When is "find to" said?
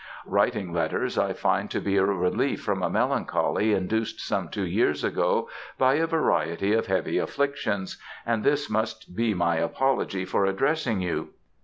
1.33-1.79